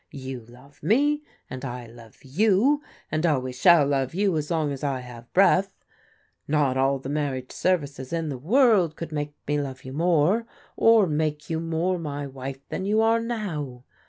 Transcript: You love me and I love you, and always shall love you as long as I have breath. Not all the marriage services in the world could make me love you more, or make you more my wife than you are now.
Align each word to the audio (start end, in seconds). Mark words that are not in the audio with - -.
You 0.09 0.39
love 0.39 0.81
me 0.81 1.21
and 1.47 1.63
I 1.63 1.85
love 1.85 2.23
you, 2.23 2.81
and 3.11 3.23
always 3.23 3.61
shall 3.61 3.85
love 3.85 4.15
you 4.15 4.35
as 4.35 4.49
long 4.49 4.71
as 4.71 4.83
I 4.83 5.01
have 5.01 5.31
breath. 5.31 5.85
Not 6.47 6.75
all 6.75 6.97
the 6.97 7.07
marriage 7.07 7.51
services 7.51 8.11
in 8.11 8.29
the 8.29 8.37
world 8.39 8.95
could 8.95 9.11
make 9.11 9.35
me 9.47 9.61
love 9.61 9.83
you 9.83 9.93
more, 9.93 10.47
or 10.75 11.05
make 11.05 11.51
you 11.51 11.59
more 11.59 11.99
my 11.99 12.25
wife 12.25 12.67
than 12.69 12.83
you 12.83 12.99
are 13.03 13.19
now. 13.19 13.83